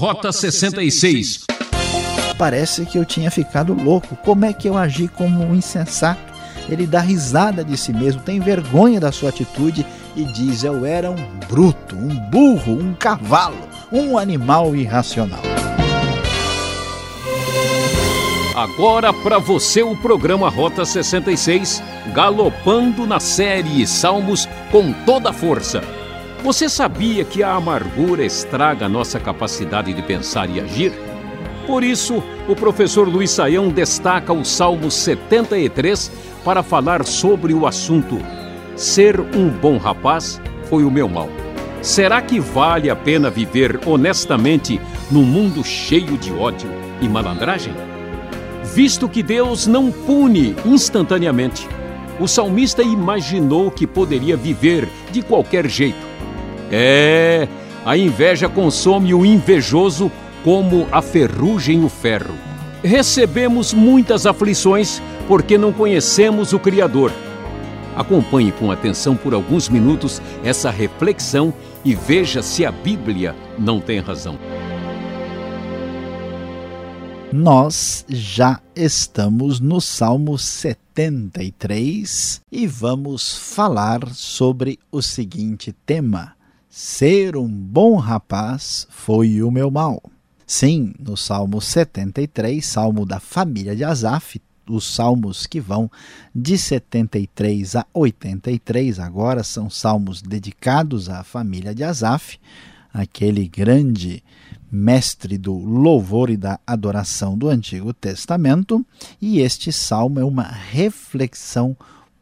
[0.00, 1.44] Rota 66.
[2.38, 4.16] Parece que eu tinha ficado louco.
[4.16, 6.32] Como é que eu agi como um insensato?
[6.70, 9.84] Ele dá risada de si mesmo, tem vergonha da sua atitude
[10.16, 15.42] e diz: Eu era um bruto, um burro, um cavalo, um animal irracional.
[18.56, 21.82] Agora para você o programa Rota 66,
[22.14, 25.99] galopando na série Salmos com toda a força.
[26.42, 30.90] Você sabia que a amargura estraga a nossa capacidade de pensar e agir?
[31.66, 36.10] Por isso, o professor Luiz Saião destaca o Salmo 73
[36.42, 38.18] para falar sobre o assunto.
[38.74, 41.28] Ser um bom rapaz foi o meu mal.
[41.82, 46.70] Será que vale a pena viver honestamente num mundo cheio de ódio
[47.02, 47.74] e malandragem?
[48.74, 51.68] Visto que Deus não pune instantaneamente,
[52.18, 56.09] o salmista imaginou que poderia viver de qualquer jeito.
[56.70, 57.48] É,
[57.84, 60.10] a inveja consome o invejoso
[60.44, 62.34] como a ferrugem o ferro.
[62.82, 67.12] Recebemos muitas aflições porque não conhecemos o Criador.
[67.94, 71.52] Acompanhe com atenção por alguns minutos essa reflexão
[71.84, 74.38] e veja se a Bíblia não tem razão.
[77.32, 86.34] Nós já estamos no Salmo 73 e vamos falar sobre o seguinte tema:
[86.72, 90.00] Ser um bom rapaz foi o meu mal.
[90.46, 95.90] Sim, no Salmo 73, salmo da família de Asaf, os salmos que vão
[96.32, 102.38] de 73 a 83 agora são salmos dedicados à família de Asaf,
[102.94, 104.22] aquele grande
[104.70, 108.86] mestre do louvor e da adoração do Antigo Testamento,
[109.20, 111.76] e este salmo é uma reflexão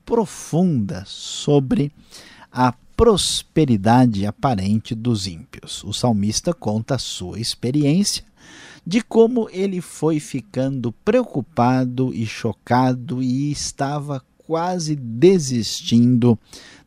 [0.07, 1.93] profunda sobre
[2.51, 5.85] a prosperidade aparente dos ímpios.
[5.85, 8.25] O salmista conta a sua experiência
[8.85, 16.37] de como ele foi ficando preocupado e chocado e estava quase desistindo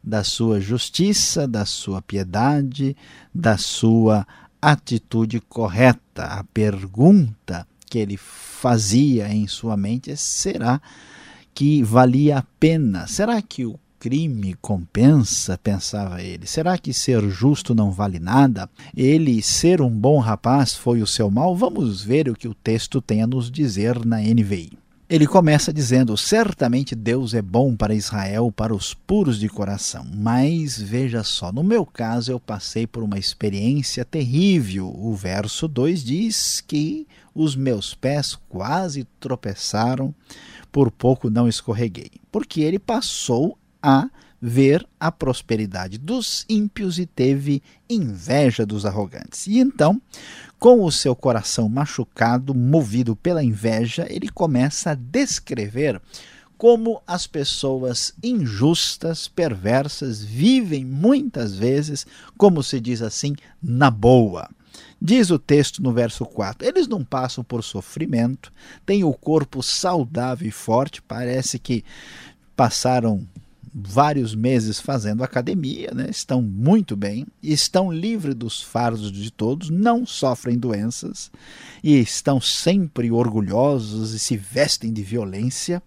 [0.03, 2.93] da sua justiça, da sua piedade,
[3.33, 4.27] da sua
[4.61, 6.25] atitude correta.
[6.25, 10.81] A pergunta que ele fazia em sua mente é: será
[11.53, 13.07] que valia a pena?
[13.07, 15.59] Será que o crime compensa?
[15.59, 16.47] pensava ele.
[16.47, 18.67] Será que ser justo não vale nada?
[18.97, 21.55] Ele ser um bom rapaz foi o seu mal?
[21.55, 24.71] Vamos ver o que o texto tem a nos dizer na NVI.
[25.07, 30.03] Ele começa dizendo: Certamente Deus é bom para Israel, para os puros de coração.
[30.15, 34.91] Mas veja só, no meu caso eu passei por uma experiência terrível.
[34.97, 40.11] O verso 2 diz que os meus pés quase tropeçaram,
[40.71, 42.09] por pouco não escorreguei.
[42.31, 44.09] Porque ele passou a
[44.41, 49.45] ver a prosperidade dos ímpios e teve inveja dos arrogantes.
[49.45, 50.01] E então,
[50.57, 56.01] com o seu coração machucado, movido pela inveja, ele começa a descrever
[56.57, 62.05] como as pessoas injustas, perversas, vivem muitas vezes,
[62.37, 64.47] como se diz assim, na boa.
[65.01, 68.53] Diz o texto no verso 4: eles não passam por sofrimento,
[68.85, 71.83] têm o corpo saudável e forte, parece que
[72.55, 73.27] passaram
[73.73, 76.07] vários meses fazendo academia, né?
[76.09, 81.31] estão muito bem, estão livres dos fardos de todos, não sofrem doenças
[81.83, 85.81] e estão sempre orgulhosos e se vestem de violência.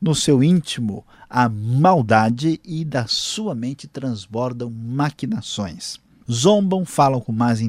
[0.00, 5.98] No seu íntimo, a maldade e da sua mente transbordam maquinações
[6.30, 7.60] zombam, falam com más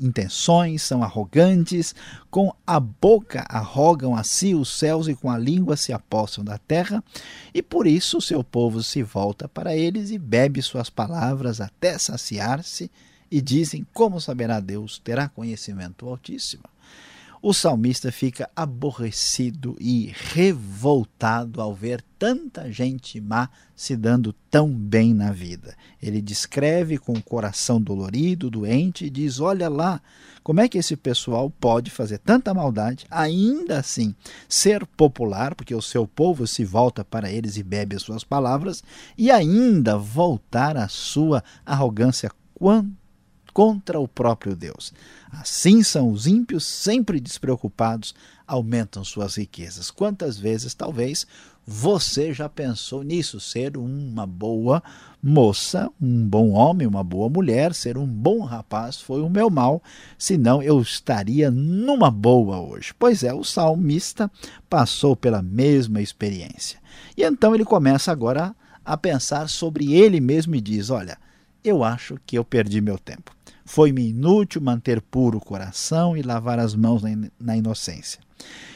[0.00, 1.94] intenções, são arrogantes,
[2.30, 6.58] com a boca arrogam a si os céus e com a língua se apossam da
[6.58, 7.02] terra,
[7.52, 11.98] e por isso o seu povo se volta para eles e bebe suas palavras até
[11.98, 12.90] saciar-se,
[13.30, 14.98] e dizem: Como saberá Deus?
[14.98, 16.64] Terá conhecimento Altíssimo
[17.40, 25.14] o salmista fica aborrecido e revoltado ao ver tanta gente má se dando tão bem
[25.14, 25.76] na vida.
[26.02, 30.02] Ele descreve com o coração dolorido, doente, e diz: Olha lá,
[30.42, 34.14] como é que esse pessoal pode fazer tanta maldade, ainda assim
[34.48, 38.82] ser popular, porque o seu povo se volta para eles e bebe as suas palavras,
[39.16, 42.97] e ainda voltar à sua arrogância quanto
[43.58, 44.92] contra o próprio Deus.
[45.32, 48.14] Assim são os ímpios, sempre despreocupados,
[48.46, 49.90] aumentam suas riquezas.
[49.90, 51.26] Quantas vezes, talvez,
[51.66, 53.40] você já pensou nisso?
[53.40, 54.80] Ser uma boa
[55.20, 59.82] moça, um bom homem, uma boa mulher, ser um bom rapaz foi o meu mal,
[60.16, 62.94] senão eu estaria numa boa hoje.
[62.96, 64.30] Pois é, o salmista
[64.70, 66.78] passou pela mesma experiência.
[67.16, 71.18] E então ele começa agora a pensar sobre ele mesmo e diz: Olha,
[71.64, 73.36] eu acho que eu perdi meu tempo
[73.68, 77.02] Foi-me inútil manter puro o coração e lavar as mãos
[77.38, 78.18] na inocência.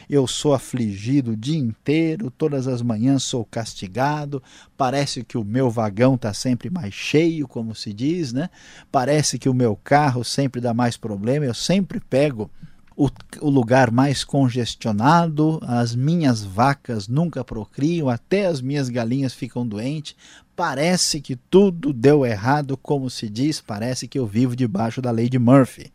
[0.06, 4.42] Eu sou afligido o dia inteiro, todas as manhãs sou castigado.
[4.76, 8.50] Parece que o meu vagão está sempre mais cheio, como se diz, né?
[8.90, 11.46] Parece que o meu carro sempre dá mais problema.
[11.46, 12.50] Eu sempre pego
[12.94, 13.08] o,
[13.40, 20.14] o, lugar mais congestionado, as minhas vacas nunca procriam, até as minhas galinhas ficam doentes.
[20.54, 25.28] Parece que tudo deu errado, como se diz, parece que eu vivo debaixo da lei
[25.28, 25.92] de Murphy.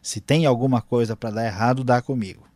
[0.00, 2.48] Se tem alguma coisa para dar errado, dá comigo.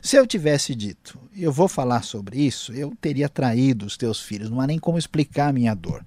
[0.00, 4.50] Se eu tivesse dito, eu vou falar sobre isso, eu teria traído os teus filhos,
[4.50, 6.04] não há nem como explicar a minha dor.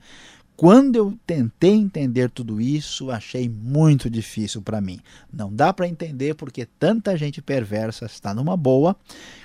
[0.56, 5.02] Quando eu tentei entender tudo isso, achei muito difícil para mim.
[5.32, 8.96] Não dá para entender porque tanta gente perversa está numa boa,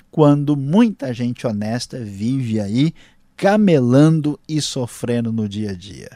[0.09, 2.93] quando muita gente honesta vive aí
[3.41, 6.11] camelando e sofrendo no dia a dia.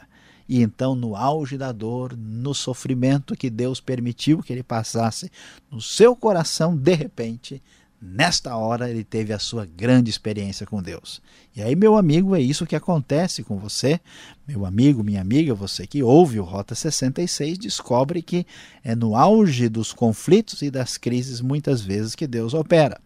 [0.48, 5.28] E então, no auge da dor, no sofrimento que Deus permitiu que ele passasse
[5.68, 7.60] no seu coração, de repente,
[8.00, 11.22] Nesta hora ele teve a sua grande experiência com Deus.
[11.54, 13.98] E aí, meu amigo, é isso que acontece com você,
[14.46, 18.46] meu amigo, minha amiga, você que ouve o Rota 66, descobre que
[18.84, 23.00] é no auge dos conflitos e das crises muitas vezes que Deus opera.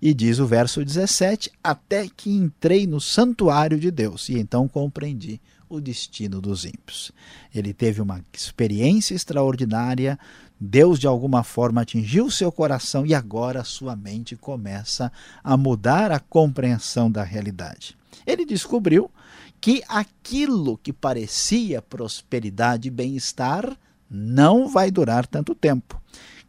[0.00, 5.38] E diz o verso 17: Até que entrei no santuário de Deus e então compreendi
[5.70, 7.12] o destino dos ímpios.
[7.54, 10.18] Ele teve uma experiência extraordinária
[10.60, 15.10] Deus de alguma forma atingiu seu coração e agora sua mente começa
[15.42, 17.96] a mudar a compreensão da realidade.
[18.26, 19.10] Ele descobriu
[19.58, 23.74] que aquilo que parecia prosperidade e bem-estar
[24.10, 25.98] não vai durar tanto tempo.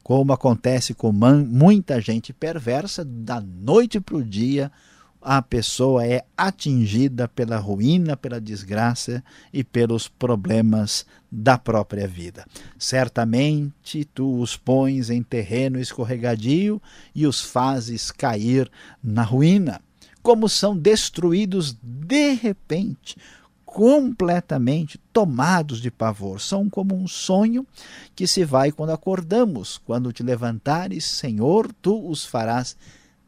[0.04, 4.70] Como acontece com muita gente perversa, da noite para o dia
[5.22, 9.24] a pessoa é atingida pela ruína, pela desgraça
[9.54, 12.46] e pelos problemas da própria vida.
[12.78, 16.82] Certamente tu os pões em terreno escorregadio
[17.14, 18.70] e os fazes cair
[19.04, 19.80] na ruína,
[20.24, 23.16] como são destruídos de repente,
[23.64, 26.42] completamente tomados de pavor.
[26.42, 27.66] São como um sonho
[28.14, 29.78] que se vai quando acordamos.
[29.86, 32.76] Quando te levantares, Senhor, tu os farás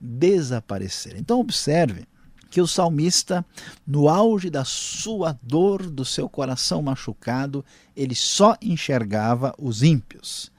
[0.04, 1.16] desaparecer.
[1.18, 2.06] Então, observe
[2.50, 3.44] que o salmista,
[3.88, 7.66] no auge da sua dor, do seu coração machucado,
[7.96, 10.52] ele só enxergava os ímpios.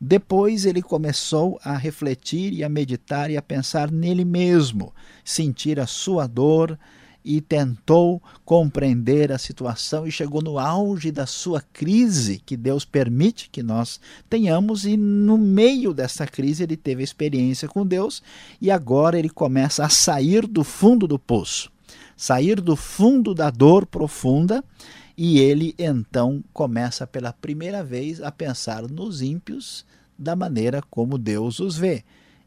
[0.00, 4.94] Depois ele começou a refletir e a meditar e a pensar nele mesmo,
[5.24, 6.78] sentir a sua dor,
[7.24, 13.48] e tentou compreender a situação e chegou no auge da sua crise, que Deus permite
[13.50, 18.22] que nós tenhamos, e no meio dessa crise ele teve experiência com Deus
[18.60, 21.70] e agora ele começa a sair do fundo do poço,
[22.16, 24.64] sair do fundo da dor profunda.
[25.14, 29.84] E ele então começa pela primeira vez a pensar nos ímpios
[30.18, 32.02] da maneira como Deus os vê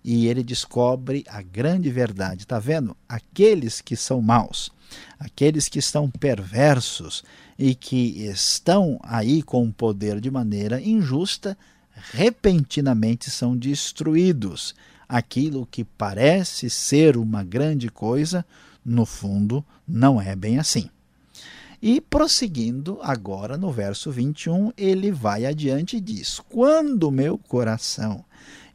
[0.07, 2.43] e ele descobre a grande verdade.
[2.43, 2.95] Está vendo?
[3.09, 4.69] Aqueles que são maus,
[5.17, 7.23] aqueles que estão perversos
[7.57, 11.57] e que estão aí com o poder de maneira injusta,
[12.11, 14.75] repentinamente são destruídos.
[15.09, 18.45] Aquilo que parece ser uma grande coisa,
[18.85, 20.87] no fundo, não é bem assim.
[21.81, 28.23] E prosseguindo agora no verso 21, ele vai adiante e diz: Quando meu coração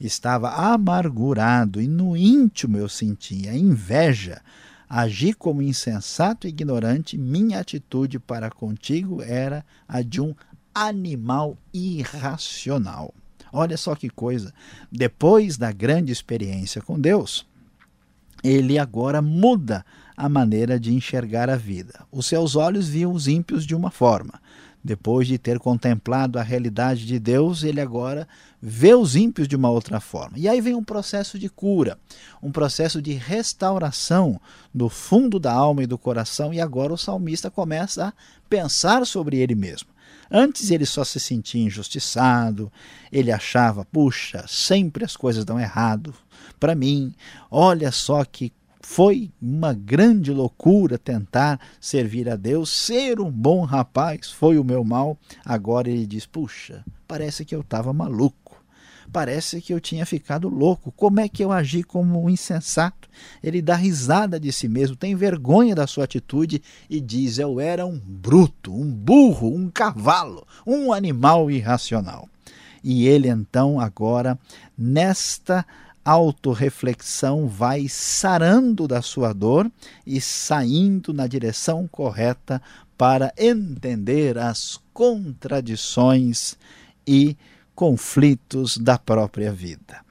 [0.00, 4.40] estava amargurado e no íntimo eu sentia inveja.
[4.88, 10.34] Agi como insensato e ignorante, minha atitude para contigo era a de um
[10.74, 13.14] animal irracional.
[13.52, 14.52] Olha só que coisa.
[14.90, 17.46] Depois da grande experiência com Deus,
[18.42, 19.84] ele agora muda
[20.16, 22.06] a maneira de enxergar a vida.
[22.10, 24.40] Os seus olhos viam os ímpios de uma forma,
[24.82, 28.26] depois de ter contemplado a realidade de Deus, ele agora
[28.60, 30.38] vê os ímpios de uma outra forma.
[30.38, 31.98] E aí vem um processo de cura,
[32.42, 34.40] um processo de restauração
[34.74, 38.12] do fundo da alma e do coração, e agora o salmista começa a
[38.48, 39.88] pensar sobre ele mesmo.
[40.30, 42.72] Antes ele só se sentia injustiçado,
[43.10, 46.14] ele achava, puxa, sempre as coisas dão errado
[46.58, 47.12] para mim,
[47.50, 54.30] olha só que foi uma grande loucura tentar servir a Deus, ser um bom rapaz
[54.30, 55.18] foi o meu mal.
[55.44, 58.58] Agora ele diz: puxa, parece que eu estava maluco.
[59.12, 60.92] Parece que eu tinha ficado louco.
[60.92, 63.08] Como é que eu agi como um insensato?
[63.42, 67.84] Ele dá risada de si mesmo, tem vergonha da sua atitude e diz: Eu era
[67.84, 72.28] um bruto, um burro, um cavalo, um animal irracional.
[72.82, 74.38] E ele então, agora,
[74.78, 75.66] nesta
[76.04, 79.70] autorreflexão vai sarando da sua dor
[80.06, 82.60] e saindo na direção correta
[82.96, 86.56] para entender as contradições
[87.06, 87.36] e
[87.74, 90.04] conflitos da própria vida.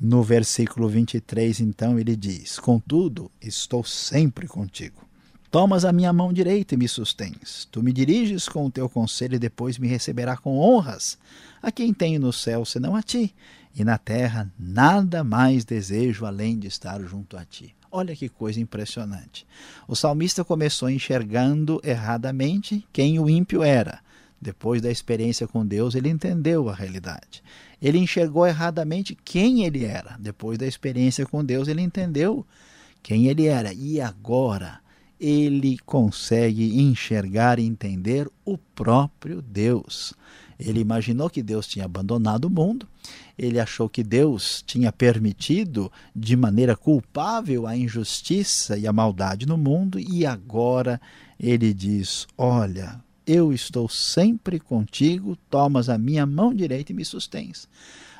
[0.00, 5.11] No versículo 23, então, ele diz: Contudo, estou sempre contigo.
[5.52, 7.68] Tomas a minha mão direita e me sustens.
[7.70, 11.18] Tu me diriges com o teu conselho e depois me receberá com honras.
[11.60, 13.34] A quem tenho no céu senão a ti,
[13.76, 17.74] e na terra nada mais desejo além de estar junto a ti.
[17.90, 19.46] Olha que coisa impressionante.
[19.86, 24.00] O salmista começou enxergando erradamente quem o ímpio era.
[24.40, 27.42] Depois da experiência com Deus, ele entendeu a realidade.
[27.78, 30.16] Ele enxergou erradamente quem ele era.
[30.18, 32.46] Depois da experiência com Deus, ele entendeu
[33.02, 33.70] quem ele era.
[33.74, 34.80] E agora
[35.22, 40.12] ele consegue enxergar e entender o próprio Deus.
[40.58, 42.88] Ele imaginou que Deus tinha abandonado o mundo,
[43.38, 49.56] ele achou que Deus tinha permitido de maneira culpável a injustiça e a maldade no
[49.56, 51.00] mundo, e agora
[51.38, 57.68] ele diz: Olha, eu estou sempre contigo, tomas a minha mão direita e me sustens.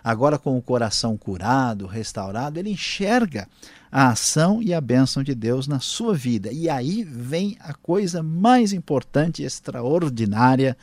[0.02, 3.48] Agora, com o coração curado, restaurado, ele enxerga
[3.90, 6.50] a ação e a bênção de Deus na sua vida.
[6.52, 10.76] E aí vem a coisa mais importante e extraordinária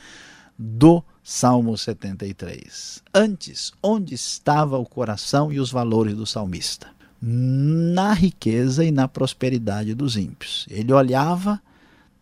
[0.57, 3.03] do Salmo 73.
[3.13, 6.87] Antes, onde estava o coração e os valores do salmista?
[7.21, 10.65] Na riqueza e na prosperidade dos ímpios.
[10.69, 11.61] Ele olhava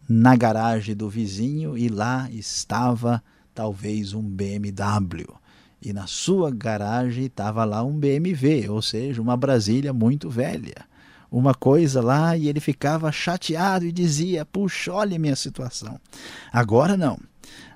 [0.10, 3.22] na garagem do vizinho e lá estava
[3.54, 5.28] talvez um BMW.
[5.82, 10.86] E na sua garagem estava lá um BMW, ou seja, uma Brasília muito velha.
[11.30, 16.00] Uma coisa lá e ele ficava chateado e dizia: Puxa, olha a minha situação.
[16.52, 17.20] Agora não.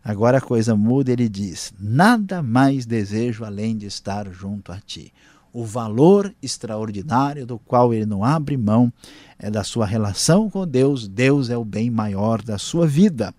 [0.04, 5.14] Agora a coisa muda, ele diz: Nada mais desejo além de estar junto a ti.
[5.54, 8.92] O valor extraordinário do qual ele não abre mão
[9.38, 11.08] é da sua relação com Deus.
[11.08, 13.34] Deus é o bem maior da sua vida.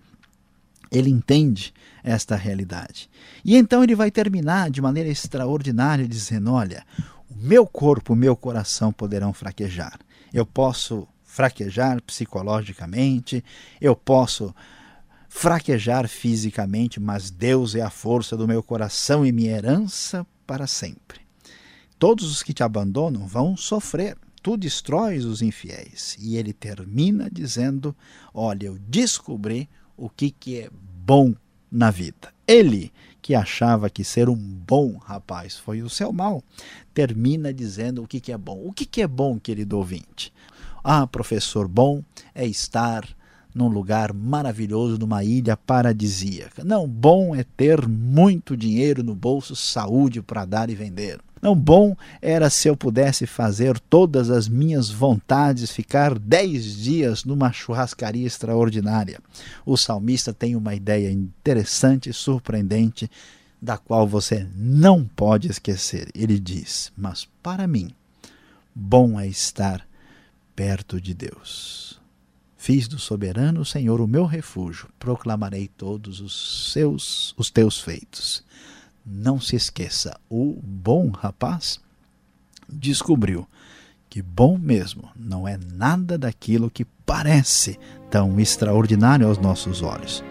[0.93, 1.73] Ele entende
[2.03, 3.09] esta realidade.
[3.43, 6.85] E então ele vai terminar de maneira extraordinária dizendo: Olha,
[7.29, 9.99] o meu corpo, o meu coração poderão fraquejar.
[10.31, 13.43] Eu posso fraquejar psicologicamente,
[13.81, 14.53] eu posso
[15.27, 21.21] fraquejar fisicamente, mas Deus é a força do meu coração e minha herança para sempre.
[21.97, 24.15] Todos os que te abandonam vão sofrer.
[24.43, 26.17] Tu destróis os infiéis.
[26.19, 27.95] E ele termina dizendo:
[28.33, 30.69] Olha, eu descobri o que, que é
[31.05, 31.33] bom
[31.71, 32.33] na vida.
[32.47, 36.43] Ele, que achava que ser um bom rapaz foi o seu mal,
[36.93, 38.61] termina dizendo o que, que é bom.
[38.65, 40.31] O que, que é bom, querido ouvinte?
[40.83, 42.03] Ah, professor, bom
[42.35, 43.07] é estar
[43.55, 46.63] num lugar maravilhoso, numa ilha paradisíaca.
[46.63, 51.19] Não, bom é ter muito dinheiro no bolso, saúde para dar e vender.
[51.43, 57.51] Não, bom era se eu pudesse fazer todas as minhas vontades, ficar dez dias numa
[57.51, 59.19] churrascaria extraordinária.
[59.65, 63.11] O salmista tem uma ideia interessante e surpreendente,
[63.61, 66.07] da qual você não pode esquecer.
[66.15, 67.89] Ele diz: Mas para mim,
[68.73, 69.85] bom é estar
[70.55, 71.99] perto de Deus.
[72.55, 78.45] Fiz do soberano Senhor o meu refúgio, proclamarei todos os seus os teus feitos.
[79.05, 81.79] Não se esqueça, o bom rapaz
[82.69, 83.47] descobriu
[84.09, 87.79] que bom mesmo não é nada daquilo que parece
[88.09, 90.23] tão extraordinário aos nossos olhos.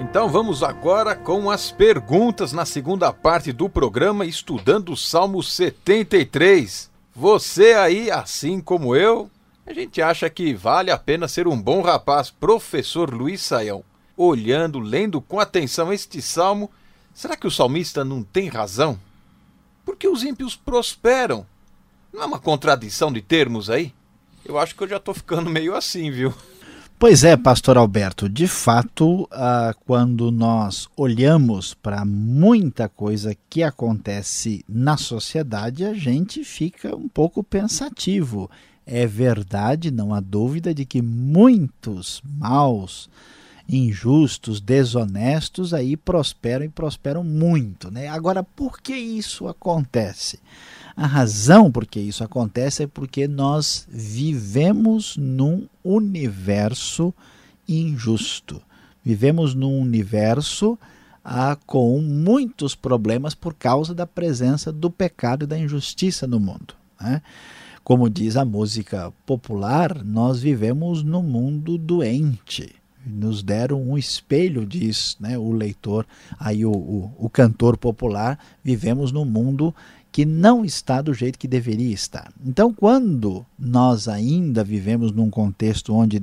[0.10, 6.90] Então vamos agora com as perguntas na segunda parte do programa, estudando o Salmo 73.
[7.16, 9.30] Você aí, assim como eu,
[9.68, 13.84] a gente acha que vale a pena ser um bom rapaz, professor Luiz Saião.
[14.18, 16.72] Olhando, lendo com atenção este salmo,
[17.14, 19.00] será que o salmista não tem razão?
[19.86, 21.46] Porque os ímpios prosperam.
[22.12, 23.94] Não é uma contradição de termos aí?
[24.44, 26.34] Eu acho que eu já estou ficando meio assim, viu?
[27.00, 34.66] Pois é, pastor Alberto, de fato, ah, quando nós olhamos para muita coisa que acontece
[34.68, 38.52] na sociedade, a gente fica um pouco pensativo.
[38.86, 43.10] É verdade, não há dúvida de que muitos maus,
[43.70, 48.08] injustos, desonestos aí prosperam e prosperam muito, né?
[48.08, 50.40] Agora, por que isso acontece?
[50.98, 57.14] A razão por que isso acontece é porque nós vivemos num universo
[57.68, 58.62] injusto.
[59.06, 60.78] Vivemos num universo
[61.24, 66.74] ah, com muitos problemas por causa da presença do pecado e da injustiça no mundo.
[67.00, 67.22] Né?
[67.84, 72.79] Como diz a música popular, nós vivemos num mundo doente.
[73.06, 75.38] Nos deram um espelho disso, né?
[75.38, 76.06] o leitor,
[76.40, 79.74] aí o, o, o cantor popular, vivemos num mundo
[80.12, 82.32] que não está do jeito que deveria estar.
[82.46, 86.22] Então, quando nós ainda vivemos num contexto onde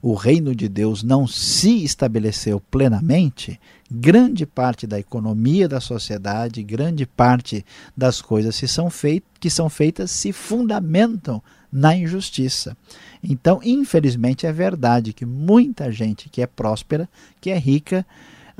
[0.00, 3.60] o reino de Deus não se estabeleceu plenamente,
[3.90, 7.64] grande parte da economia da sociedade, grande parte
[7.96, 12.76] das coisas que são feitas se fundamentam na injustiça.
[13.22, 17.08] Então, infelizmente, é verdade que muita gente que é próspera,
[17.40, 18.06] que é rica,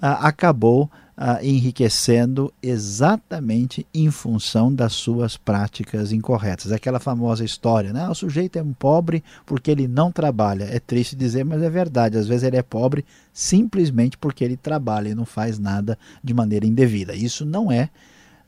[0.00, 6.70] ah, acabou ah, enriquecendo exatamente em função das suas práticas incorretas.
[6.70, 8.04] Aquela famosa história, né?
[8.04, 10.64] Ah, o sujeito é um pobre porque ele não trabalha.
[10.64, 12.16] É triste dizer, mas é verdade.
[12.16, 16.64] Às vezes ele é pobre simplesmente porque ele trabalha e não faz nada de maneira
[16.64, 17.14] indevida.
[17.14, 17.90] Isso não é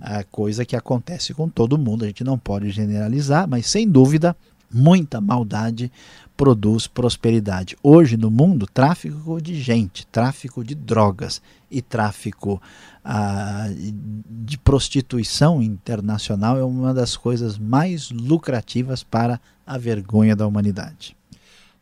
[0.00, 2.04] a coisa que acontece com todo mundo.
[2.04, 4.36] A gente não pode generalizar, mas sem dúvida
[4.72, 5.90] muita maldade
[6.36, 7.76] produz prosperidade.
[7.82, 12.60] Hoje no mundo, tráfico de gente, tráfico de drogas e tráfico
[13.04, 21.16] ah, de prostituição internacional é uma das coisas mais lucrativas para a vergonha da humanidade.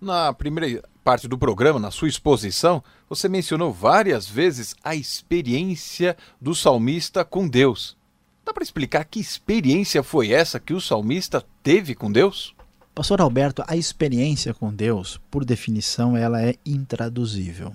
[0.00, 6.54] Na primeira parte do programa, na sua exposição, você mencionou várias vezes a experiência do
[6.54, 7.96] salmista com Deus.
[8.44, 12.54] Dá para explicar que experiência foi essa que o salmista teve com Deus?
[12.98, 17.72] Pastor Alberto, a experiência com Deus, por definição, ela é intraduzível.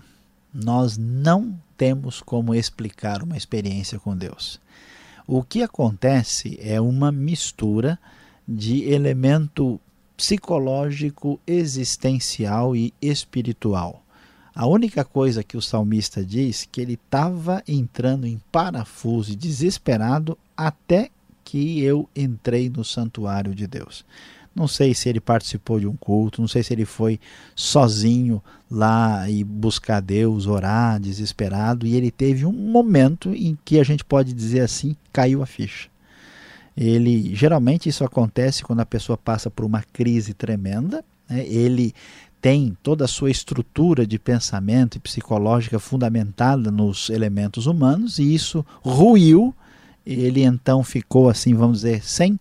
[0.53, 4.59] Nós não temos como explicar uma experiência com Deus.
[5.25, 7.97] O que acontece é uma mistura
[8.45, 9.79] de elemento
[10.17, 14.03] psicológico, existencial e espiritual.
[14.53, 20.37] A única coisa que o salmista diz que ele estava entrando em parafuso e desesperado
[20.57, 21.09] até
[21.45, 24.03] que eu entrei no santuário de Deus.
[24.55, 27.19] Não sei se ele participou de um culto, não sei se ele foi
[27.55, 33.83] sozinho lá e buscar Deus, orar, desesperado, e ele teve um momento em que a
[33.83, 35.89] gente pode dizer assim, caiu a ficha.
[36.75, 41.45] Ele geralmente isso acontece quando a pessoa passa por uma crise tremenda, né?
[41.47, 41.93] ele
[42.43, 48.65] tem toda a sua estrutura de pensamento e psicológica fundamentada nos elementos humanos e isso
[48.81, 49.55] ruiu.
[50.05, 52.37] Ele então ficou assim, vamos dizer, sem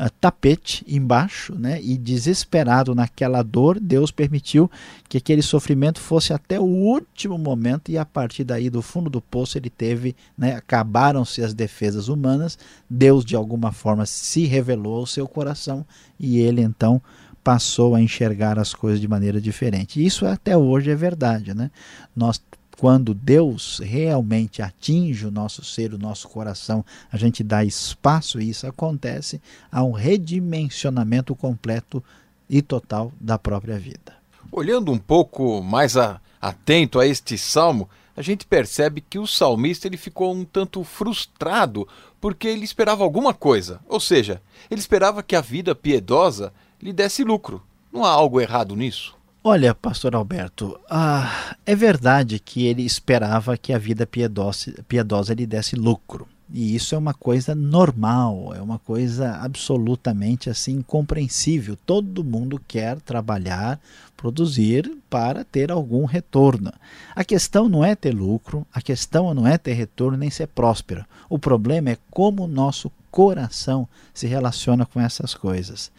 [0.00, 1.80] uh, tapete embaixo, né?
[1.82, 4.70] E desesperado naquela dor, Deus permitiu
[5.08, 9.20] que aquele sofrimento fosse até o último momento e a partir daí do fundo do
[9.20, 10.54] poço ele teve, né?
[10.54, 12.58] Acabaram-se as defesas humanas.
[12.88, 15.84] Deus de alguma forma se revelou ao seu coração
[16.18, 17.02] e ele então
[17.42, 20.04] passou a enxergar as coisas de maneira diferente.
[20.04, 21.70] Isso até hoje é verdade, né?
[22.14, 22.40] Nós
[22.80, 28.48] quando Deus realmente atinge o nosso ser, o nosso coração, a gente dá espaço e
[28.48, 29.38] isso acontece,
[29.70, 32.02] há um redimensionamento completo
[32.48, 34.14] e total da própria vida.
[34.50, 39.86] Olhando um pouco mais a, atento a este salmo, a gente percebe que o salmista
[39.86, 41.86] ele ficou um tanto frustrado
[42.18, 44.40] porque ele esperava alguma coisa, ou seja,
[44.70, 47.62] ele esperava que a vida piedosa lhe desse lucro.
[47.92, 49.19] Não há algo errado nisso?
[49.42, 55.46] Olha, pastor Alberto, ah, é verdade que ele esperava que a vida piedosa, piedosa lhe
[55.46, 56.28] desse lucro.
[56.52, 61.74] E isso é uma coisa normal, é uma coisa absolutamente assim compreensível.
[61.86, 63.80] Todo mundo quer trabalhar,
[64.14, 66.70] produzir para ter algum retorno.
[67.16, 71.06] A questão não é ter lucro, a questão não é ter retorno nem ser próspero.
[71.30, 75.90] O problema é como o nosso coração se relaciona com essas coisas.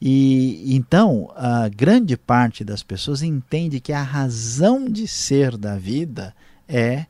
[0.00, 6.34] E então, a grande parte das pessoas entende que a razão de ser da vida
[6.68, 7.06] é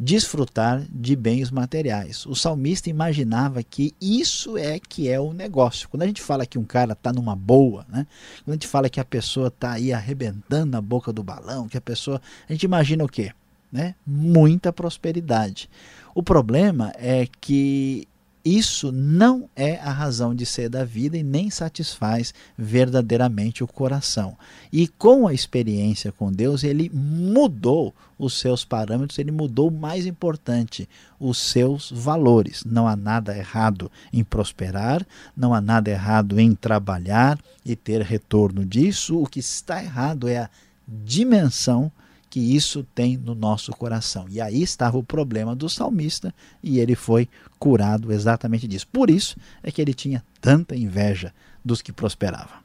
[0.00, 2.24] desfrutar de bens materiais.
[2.24, 5.88] O salmista imaginava que isso é que é o negócio.
[5.88, 8.06] Quando a gente fala que um cara está numa boa, né?
[8.44, 11.76] quando a gente fala que a pessoa está aí arrebentando a boca do balão, que
[11.76, 12.22] a pessoa.
[12.48, 13.32] A gente imagina o quê?
[13.72, 13.96] Né?
[14.06, 15.68] Muita prosperidade.
[16.14, 18.06] O problema é que
[18.44, 24.36] isso não é a razão de ser da vida e nem satisfaz verdadeiramente o coração.
[24.72, 30.06] E com a experiência com Deus, ele mudou os seus parâmetros, ele mudou o mais
[30.06, 30.88] importante,
[31.20, 32.64] os seus valores.
[32.64, 38.64] Não há nada errado em prosperar, não há nada errado em trabalhar e ter retorno
[38.64, 39.20] disso.
[39.20, 40.50] O que está errado é a
[40.86, 41.92] dimensão
[42.30, 44.26] que isso tem no nosso coração.
[44.28, 48.86] E aí estava o problema do salmista e ele foi curado exatamente disso.
[48.92, 51.32] Por isso é que ele tinha tanta inveja
[51.64, 52.58] dos que prosperavam.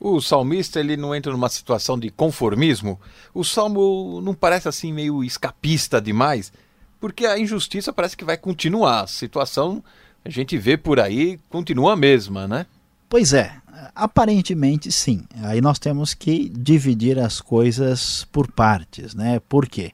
[0.00, 3.00] O salmista ele não entra numa situação de conformismo.
[3.34, 6.52] O salmo não parece assim meio escapista demais,
[7.00, 9.02] porque a injustiça parece que vai continuar.
[9.02, 9.82] A situação
[10.24, 12.66] a gente vê por aí continua a mesma, né?
[13.08, 13.56] Pois é,
[13.94, 15.22] Aparentemente sim.
[15.42, 19.40] Aí nós temos que dividir as coisas por partes, né?
[19.48, 19.92] Por quê?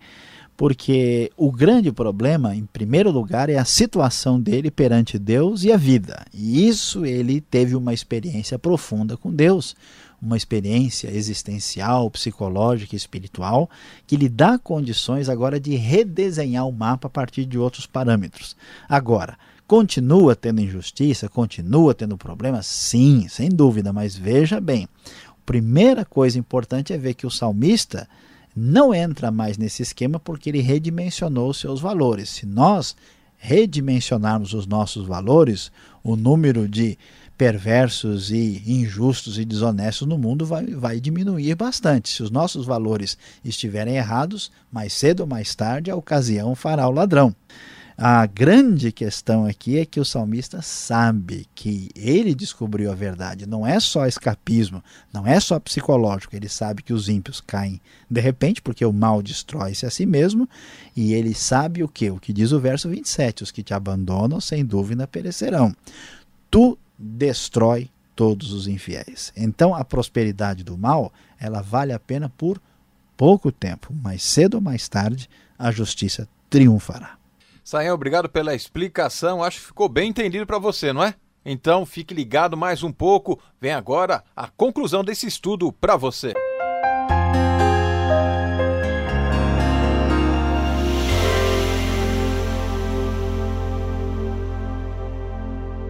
[0.57, 5.77] Porque o grande problema, em primeiro lugar, é a situação dele perante Deus e a
[5.77, 6.25] vida.
[6.33, 9.75] E isso ele teve uma experiência profunda com Deus,
[10.23, 13.69] uma experiência existencial, psicológica espiritual,
[14.07, 18.57] que lhe dá condições agora de redesenhar o mapa a partir de outros parâmetros.
[18.89, 19.37] Agora,
[19.77, 22.65] Continua tendo injustiça, continua tendo problemas?
[22.65, 24.89] Sim, sem dúvida, mas veja bem.
[25.29, 28.09] A primeira coisa importante é ver que o salmista
[28.55, 32.31] não entra mais nesse esquema porque ele redimensionou os seus valores.
[32.31, 32.95] Se nós
[33.37, 35.73] redimensionarmos os nossos valores,
[36.05, 36.97] o número de
[37.37, 42.11] perversos e injustos e desonestos no mundo vai, vai diminuir bastante.
[42.11, 46.93] Se os nossos valores estiverem errados, mais cedo ou mais tarde a ocasião fará o
[46.93, 47.35] ladrão.
[47.97, 53.47] A grande questão aqui é que o salmista sabe que ele descobriu a verdade.
[53.47, 56.35] Não é só escapismo, não é só psicológico.
[56.35, 57.81] Ele sabe que os ímpios caem
[58.11, 60.49] de repente, porque o mal destrói-se a si mesmo.
[60.97, 62.11] E ele sabe o que?
[62.11, 65.75] O que diz o verso 27: Os que te abandonam, sem dúvida, perecerão.
[66.51, 69.33] Tu destrói todos os infiéis.
[69.37, 72.61] Então, a prosperidade do mal, ela vale a pena por
[73.17, 73.95] pouco tempo.
[73.95, 77.17] Mais cedo ou mais tarde, a justiça triunfará.
[77.65, 79.43] Sael, obrigado pela explicação.
[79.43, 81.15] Acho que ficou bem entendido para você, não é?
[81.43, 83.41] Então fique ligado mais um pouco.
[83.59, 86.35] Vem agora a conclusão desse estudo para você.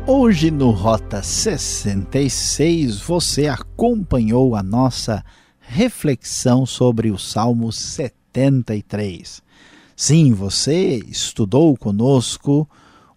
[0.06, 5.24] Hoje no Rota 66 você acompanhou a nossa
[5.58, 9.43] reflexão sobre o Salmo 73.
[9.96, 12.68] Sim, você estudou conosco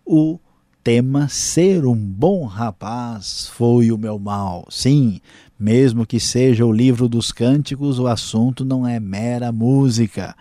[0.05, 0.39] o
[0.83, 4.67] tema Ser um bom rapaz foi o meu mal.
[4.69, 5.19] Sim,
[5.59, 10.35] mesmo que seja o livro dos cânticos, o assunto não é mera música.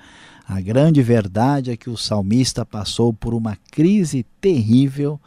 [0.46, 5.18] A grande verdade é que o salmista passou por uma crise terrível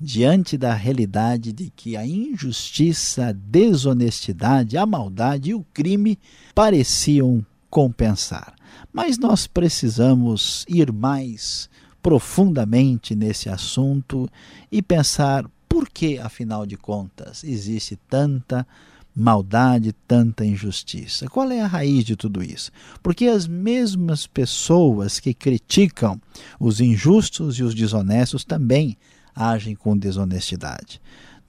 [0.00, 6.18] diante da realidade de que a injustiça, a desonestidade, a maldade e o crime
[6.52, 8.56] pareciam compensar.
[8.92, 11.68] Mas nós precisamos ir mais
[12.02, 14.28] profundamente nesse assunto
[14.70, 18.66] e pensar por que, afinal de contas, existe tanta
[19.14, 21.26] maldade, tanta injustiça?
[21.28, 22.70] Qual é a raiz de tudo isso?
[23.02, 26.20] Porque as mesmas pessoas que criticam
[26.60, 28.96] os injustos e os desonestos também
[29.34, 31.00] agem com desonestidade.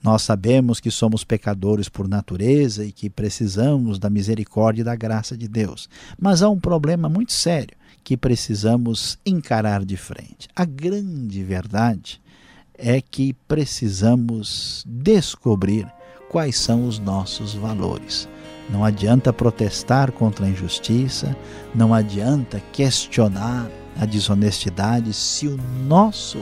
[0.02, 5.36] Nós sabemos que somos pecadores por natureza e que precisamos da misericórdia e da graça
[5.36, 5.88] de Deus.
[6.18, 10.48] Mas há um problema muito sério que precisamos encarar de frente.
[10.54, 12.20] A grande verdade
[12.76, 15.86] é que precisamos descobrir
[16.30, 18.28] quais são os nossos valores.
[18.70, 21.36] Não adianta protestar contra a injustiça,
[21.74, 25.56] não adianta questionar a desonestidade se o
[25.86, 26.38] nosso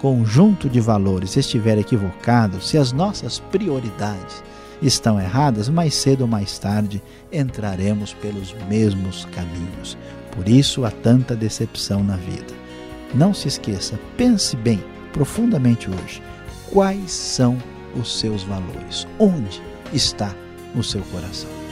[0.00, 4.42] conjunto de valores estiver equivocado, se as nossas prioridades
[4.82, 9.96] estão erradas, mais cedo ou mais tarde entraremos pelos mesmos caminhos.
[10.32, 12.54] Por isso há tanta decepção na vida.
[13.14, 14.82] Não se esqueça, pense bem,
[15.12, 16.22] profundamente hoje,
[16.70, 17.56] quais são
[17.98, 20.34] os seus valores, onde está
[20.74, 21.65] o seu coração.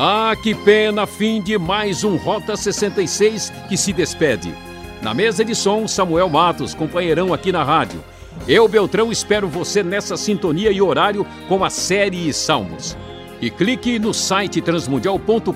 [0.00, 4.54] Ah, que pena, fim de mais um Rota 66 que se despede.
[5.02, 8.04] Na mesa de som, Samuel Matos, companheirão aqui na rádio.
[8.46, 12.96] Eu, Beltrão, espero você nessa sintonia e horário com a série Salmos.
[13.40, 15.52] E clique no site transmundial.com.br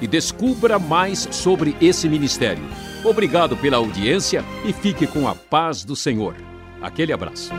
[0.00, 2.64] e descubra mais sobre esse ministério.
[3.04, 6.34] Obrigado pela audiência e fique com a paz do Senhor.
[6.80, 7.52] Aquele abraço.